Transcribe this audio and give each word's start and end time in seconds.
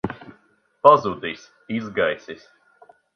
Pazudis. 0.83 1.43
Izgaisis. 1.75 2.49